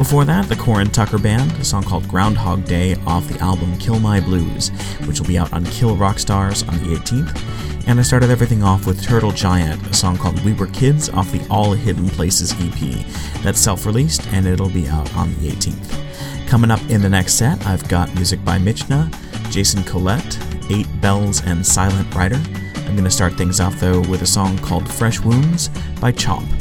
Before 0.04 0.26
that, 0.26 0.50
the 0.50 0.58
Corin 0.58 0.90
Tucker 0.90 1.18
Band, 1.18 1.50
a 1.54 1.64
song 1.64 1.82
called 1.82 2.10
Groundhog 2.10 2.66
Day 2.66 2.96
off 3.08 3.26
the 3.30 3.40
album 3.40 3.78
Kill 3.78 4.02
My 4.02 4.20
Blues, 4.20 4.68
which 5.06 5.18
will 5.18 5.28
be 5.28 5.38
out 5.38 5.54
on 5.54 5.64
Kill 5.68 5.96
Rock 5.96 6.20
Stars 6.20 6.62
on 6.64 6.78
the 6.80 6.98
18th. 6.98 7.88
And 7.88 7.98
I 7.98 8.04
started 8.04 8.30
everything 8.30 8.64
off 8.64 8.86
with 8.86 9.02
Turtle 9.02 9.32
Giant, 9.32 9.82
a 9.88 9.94
song 9.94 10.18
called 10.18 10.44
We 10.44 10.52
Were 10.52 10.68
Kids 10.68 11.08
off 11.08 11.32
the 11.32 11.42
All 11.50 11.72
Hidden 11.72 12.10
Places 12.10 12.52
EP. 12.60 13.06
That's 13.44 13.62
self 13.62 13.86
released 13.86 14.28
and 14.34 14.46
it'll 14.46 14.70
be 14.70 14.90
out 14.90 15.16
on 15.16 15.30
the 15.36 15.52
18th. 15.52 16.50
Coming 16.50 16.70
up 16.70 16.82
in 16.90 17.02
the 17.02 17.10
next 17.10 17.36
set, 17.36 17.66
I've 17.66 17.88
got 17.88 18.14
music 18.14 18.44
by 18.44 18.58
Michna, 18.58 19.10
Jason 19.52 19.86
Collett, 19.86 20.38
Eight 20.70 20.88
Bells, 21.00 21.42
and 21.46 21.66
Silent 21.66 22.14
Rider. 22.14 22.42
I'm 22.76 22.92
going 22.92 23.06
to 23.06 23.10
start 23.10 23.36
things 23.36 23.62
off 23.62 23.80
though 23.80 24.02
with 24.02 24.22
a 24.22 24.28
song 24.28 24.58
called 24.58 24.86
Fresh 24.92 25.22
Wounds 25.22 25.70
by 26.02 26.12
Chomp. 26.12 26.53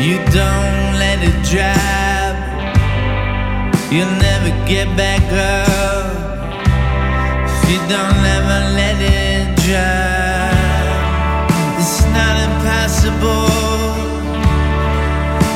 You 0.00 0.18
don't 0.30 0.94
let 1.02 1.18
it 1.24 1.34
drop. 1.50 2.36
You'll 3.90 4.06
never 4.22 4.50
get 4.64 4.86
back 4.96 5.24
up 5.32 6.14
if 7.48 7.70
you 7.70 7.78
don't 7.88 8.24
ever 8.36 8.60
let 8.78 8.96
it 9.00 9.56
drop. 9.66 10.54
It's 11.80 12.04
not 12.14 12.34
impossible. 12.46 13.50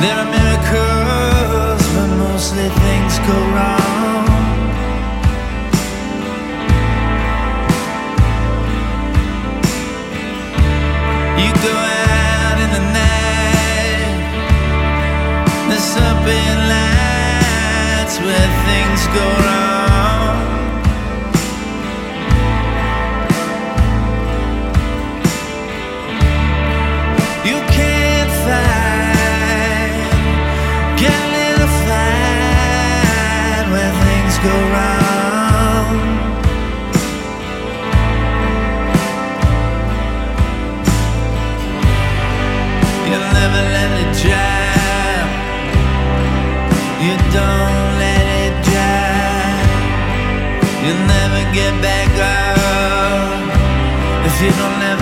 There 0.01 0.17
are 0.21 0.29
miracles, 0.37 1.81
but 1.95 2.09
mostly 2.17 2.67
things 2.83 3.19
go 3.19 3.37
wrong. 3.55 4.27
You 11.39 11.53
go 11.63 11.92
up 15.97 16.25
in 16.25 16.57
lights 16.73 18.19
where 18.19 18.49
things 18.65 19.07
go 19.07 19.25
wrong. 19.45 19.82
did 54.43 54.59
on 54.59 54.79
that. 54.81 54.92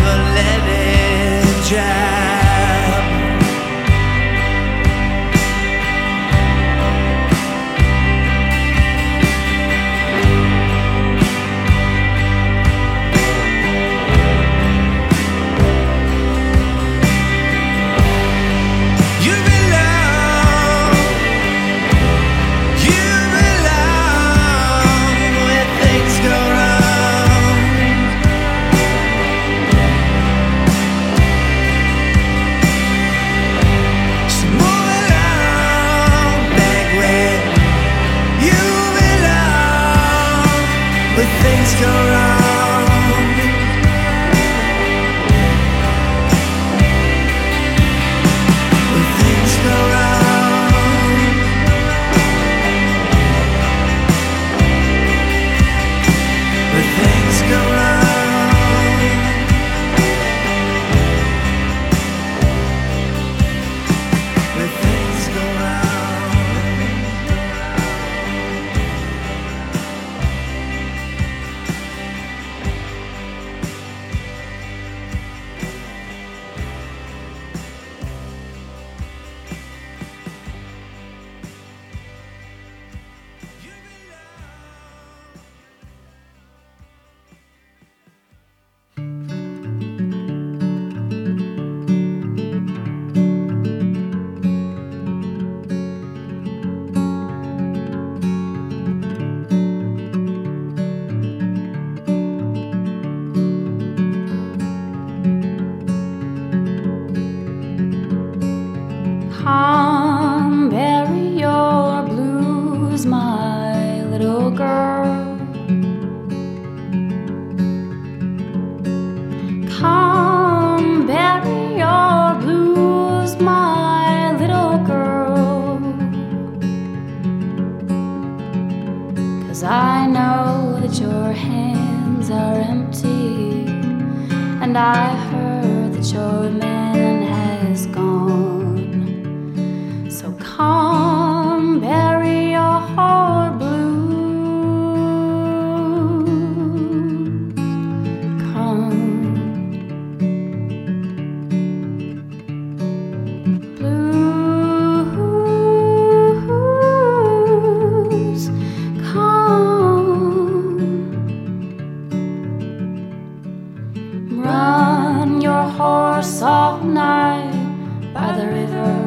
the 168.38 168.48
river. 168.48 169.01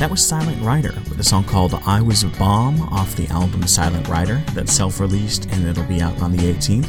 That 0.00 0.10
was 0.10 0.26
Silent 0.26 0.62
Rider 0.62 0.94
with 1.10 1.20
a 1.20 1.22
song 1.22 1.44
called 1.44 1.74
I 1.84 2.00
Was 2.00 2.22
a 2.22 2.28
Bomb 2.28 2.80
off 2.88 3.14
the 3.16 3.26
album 3.28 3.66
Silent 3.66 4.08
Rider 4.08 4.42
that's 4.54 4.72
self 4.72 4.98
released 4.98 5.44
and 5.50 5.66
it'll 5.66 5.84
be 5.84 6.00
out 6.00 6.22
on 6.22 6.32
the 6.32 6.38
18th. 6.38 6.88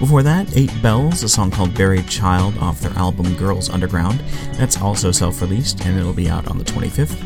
Before 0.00 0.24
that, 0.24 0.56
Eight 0.56 0.72
Bells, 0.82 1.22
a 1.22 1.28
song 1.28 1.52
called 1.52 1.72
Buried 1.76 2.08
Child 2.08 2.58
off 2.58 2.80
their 2.80 2.90
album 2.94 3.32
Girls 3.36 3.70
Underground, 3.70 4.18
that's 4.54 4.82
also 4.82 5.12
self 5.12 5.40
released 5.40 5.86
and 5.86 5.96
it'll 5.96 6.12
be 6.12 6.28
out 6.28 6.48
on 6.48 6.58
the 6.58 6.64
25th. 6.64 7.16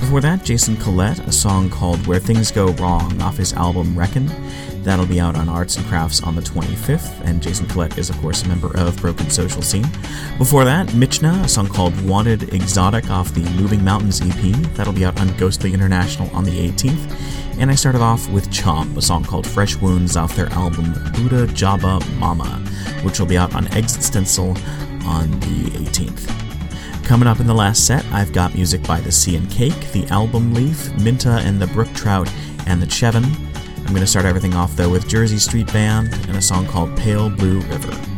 Before 0.00 0.20
that, 0.20 0.44
Jason 0.44 0.76
Collett, 0.76 1.18
a 1.20 1.32
song 1.32 1.70
called 1.70 2.06
Where 2.06 2.20
Things 2.20 2.50
Go 2.50 2.72
Wrong 2.72 3.22
off 3.22 3.38
his 3.38 3.54
album 3.54 3.98
Reckon. 3.98 4.28
That'll 4.84 5.06
be 5.06 5.18
out 5.18 5.34
on 5.34 5.48
Arts 5.48 5.76
and 5.76 5.86
Crafts 5.86 6.22
on 6.22 6.36
the 6.36 6.42
25th, 6.42 7.22
and 7.24 7.42
Jason 7.42 7.66
Collett 7.66 7.96
is, 7.96 8.10
of 8.10 8.18
course, 8.18 8.42
a 8.42 8.48
member 8.48 8.76
of 8.76 9.00
Broken 9.00 9.30
Social 9.30 9.62
Scene. 9.62 9.86
Before 10.36 10.64
that, 10.66 10.88
Michna, 10.88 11.42
a 11.42 11.48
song 11.48 11.68
called 11.68 11.98
Wanted 12.06 12.52
Exotic 12.52 13.10
off 13.10 13.32
the 13.32 13.48
Moving 13.60 13.82
Mountains 13.82 14.20
EP. 14.20 14.52
That'll 14.74 14.92
be 14.92 15.06
out 15.06 15.18
on 15.18 15.34
Ghostly 15.38 15.72
International 15.72 16.28
on 16.36 16.44
the 16.44 16.70
18th. 16.70 17.58
And 17.58 17.70
I 17.70 17.74
started 17.74 18.02
off 18.02 18.28
with 18.28 18.50
Chomp, 18.50 18.96
a 18.98 19.02
song 19.02 19.24
called 19.24 19.46
Fresh 19.46 19.76
Wounds 19.76 20.16
off 20.16 20.36
their 20.36 20.48
album 20.48 20.92
Buddha 21.14 21.46
Jabba 21.46 22.06
Mama, 22.18 22.58
which 23.02 23.18
will 23.18 23.26
be 23.26 23.38
out 23.38 23.54
on 23.54 23.66
Exit 23.68 24.02
Stencil 24.02 24.50
on 25.06 25.30
the 25.40 25.70
18th. 25.78 27.04
Coming 27.04 27.28
up 27.28 27.40
in 27.40 27.46
the 27.46 27.54
last 27.54 27.86
set, 27.86 28.04
I've 28.12 28.32
got 28.32 28.54
music 28.54 28.82
by 28.82 29.00
The 29.00 29.12
Sea 29.12 29.36
and 29.36 29.50
Cake, 29.50 29.92
The 29.92 30.06
Album 30.08 30.52
Leaf, 30.52 30.92
Minta 31.00 31.38
and 31.42 31.60
the 31.60 31.68
Brook 31.68 31.92
Trout, 31.94 32.30
and 32.66 32.82
The 32.82 32.86
Chevin. 32.86 33.43
I'm 33.84 33.90
going 33.90 34.00
to 34.00 34.06
start 34.06 34.24
everything 34.24 34.54
off 34.54 34.74
though 34.76 34.90
with 34.90 35.06
Jersey 35.06 35.38
Street 35.38 35.72
Band 35.72 36.12
and 36.28 36.36
a 36.36 36.42
song 36.42 36.66
called 36.66 36.96
Pale 36.96 37.30
Blue 37.30 37.60
River. 37.60 38.13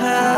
time 0.00 0.29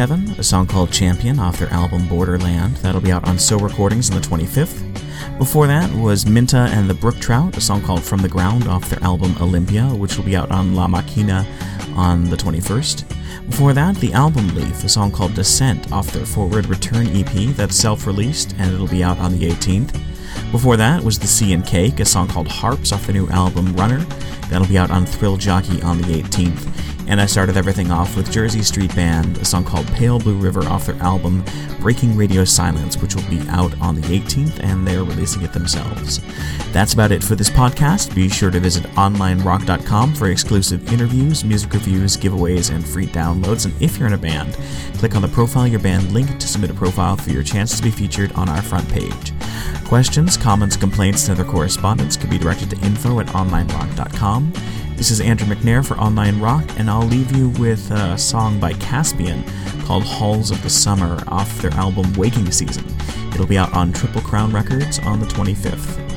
The 0.00 0.36
a 0.38 0.42
song 0.42 0.66
called 0.66 0.90
Champion 0.90 1.38
off 1.38 1.58
their 1.58 1.68
album 1.68 2.08
Borderland. 2.08 2.76
That'll 2.76 3.02
be 3.02 3.12
out 3.12 3.28
on 3.28 3.38
So 3.38 3.58
Recordings 3.58 4.08
on 4.08 4.18
the 4.18 4.26
25th. 4.26 4.82
Before 5.36 5.66
that 5.66 5.92
was 5.94 6.24
Minta 6.24 6.70
and 6.72 6.88
the 6.88 6.94
Brook 6.94 7.16
Trout, 7.16 7.54
a 7.58 7.60
song 7.60 7.82
called 7.82 8.02
From 8.02 8.22
the 8.22 8.28
Ground 8.28 8.66
off 8.66 8.88
their 8.88 9.02
album 9.04 9.36
Olympia, 9.42 9.88
which 9.88 10.16
will 10.16 10.24
be 10.24 10.36
out 10.36 10.50
on 10.50 10.74
La 10.74 10.88
Machina 10.88 11.46
on 11.96 12.30
the 12.30 12.36
21st. 12.36 13.50
Before 13.50 13.74
that, 13.74 13.94
The 13.96 14.14
Album 14.14 14.48
Leaf, 14.54 14.82
a 14.84 14.88
song 14.88 15.12
called 15.12 15.34
Descent 15.34 15.92
off 15.92 16.10
their 16.12 16.24
Forward 16.24 16.64
Return 16.68 17.06
EP 17.08 17.54
that's 17.54 17.76
self 17.76 18.06
released 18.06 18.54
and 18.58 18.72
it'll 18.72 18.88
be 18.88 19.04
out 19.04 19.18
on 19.18 19.38
the 19.38 19.50
18th. 19.50 20.00
Before 20.50 20.78
that 20.78 21.04
was 21.04 21.18
The 21.18 21.26
Sea 21.26 21.52
and 21.52 21.66
Cake, 21.66 22.00
a 22.00 22.06
song 22.06 22.26
called 22.26 22.48
Harps 22.48 22.90
off 22.92 23.04
their 23.04 23.12
new 23.12 23.28
album 23.28 23.76
Runner. 23.76 23.98
That'll 24.48 24.66
be 24.66 24.78
out 24.78 24.90
on 24.90 25.04
Thrill 25.04 25.36
Jockey 25.36 25.82
on 25.82 25.98
the 25.98 26.22
18th. 26.22 26.69
And 27.10 27.20
I 27.20 27.26
started 27.26 27.56
everything 27.56 27.90
off 27.90 28.16
with 28.16 28.30
Jersey 28.30 28.62
Street 28.62 28.94
Band, 28.94 29.36
a 29.38 29.44
song 29.44 29.64
called 29.64 29.84
Pale 29.88 30.20
Blue 30.20 30.36
River 30.36 30.62
off 30.68 30.86
their 30.86 30.94
album 31.02 31.44
Breaking 31.80 32.16
Radio 32.16 32.44
Silence, 32.44 32.96
which 33.02 33.16
will 33.16 33.28
be 33.28 33.40
out 33.48 33.76
on 33.80 33.96
the 33.96 34.02
18th, 34.02 34.62
and 34.62 34.86
they're 34.86 35.02
releasing 35.02 35.42
it 35.42 35.52
themselves. 35.52 36.20
That's 36.72 36.92
about 36.92 37.10
it 37.10 37.24
for 37.24 37.34
this 37.34 37.50
podcast. 37.50 38.14
Be 38.14 38.28
sure 38.28 38.52
to 38.52 38.60
visit 38.60 38.84
onlinerock.com 38.92 40.14
for 40.14 40.28
exclusive 40.28 40.92
interviews, 40.92 41.44
music 41.44 41.72
reviews, 41.72 42.16
giveaways, 42.16 42.72
and 42.72 42.86
free 42.86 43.08
downloads. 43.08 43.64
And 43.64 43.74
if 43.82 43.98
you're 43.98 44.06
in 44.06 44.14
a 44.14 44.18
band, 44.18 44.56
click 44.98 45.16
on 45.16 45.22
the 45.22 45.28
Profile 45.28 45.66
Your 45.66 45.80
Band 45.80 46.12
link 46.12 46.38
to 46.38 46.46
submit 46.46 46.70
a 46.70 46.74
profile 46.74 47.16
for 47.16 47.30
your 47.30 47.42
chance 47.42 47.76
to 47.76 47.82
be 47.82 47.90
featured 47.90 48.30
on 48.34 48.48
our 48.48 48.62
front 48.62 48.88
page. 48.88 49.32
Questions, 49.84 50.36
comments, 50.36 50.76
complaints, 50.76 51.26
and 51.26 51.36
other 51.36 51.50
correspondence 51.50 52.16
can 52.16 52.30
be 52.30 52.38
directed 52.38 52.70
to 52.70 52.86
info 52.86 53.18
at 53.18 53.26
onlinerock.com. 53.26 54.52
This 55.00 55.10
is 55.10 55.22
Andrew 55.22 55.46
McNair 55.46 55.82
for 55.82 55.96
Online 55.98 56.38
Rock, 56.40 56.62
and 56.76 56.90
I'll 56.90 57.06
leave 57.06 57.34
you 57.34 57.48
with 57.58 57.90
a 57.90 58.18
song 58.18 58.60
by 58.60 58.74
Caspian 58.74 59.42
called 59.86 60.04
Halls 60.04 60.50
of 60.50 60.62
the 60.62 60.68
Summer 60.68 61.24
off 61.26 61.62
their 61.62 61.70
album 61.70 62.12
Waking 62.18 62.52
Season. 62.52 62.84
It'll 63.32 63.46
be 63.46 63.56
out 63.56 63.72
on 63.72 63.94
Triple 63.94 64.20
Crown 64.20 64.52
Records 64.52 64.98
on 64.98 65.18
the 65.18 65.24
25th. 65.24 66.09